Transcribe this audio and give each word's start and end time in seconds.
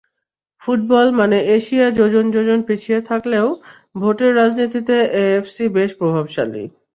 Football 0.61 1.07
মানে 1.19 1.37
Asia 1.57 1.87
যোজন 1.99 2.25
যোজন 2.35 2.59
পিছিয়ে 2.67 2.99
থাকলেও 3.09 3.47
ভোটের 3.95 4.31
রাজনীতিতে 4.35 4.95
এএফসি 5.21 5.65
বেশ 5.75 5.89
প্রভাবশালী। 5.99 6.63